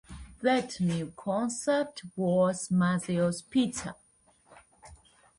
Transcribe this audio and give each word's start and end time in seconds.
That 0.41 0.79
new 0.79 1.13
concept 1.15 2.01
was 2.15 2.69
Mazzio's 2.69 3.43
Pizza. 3.43 3.97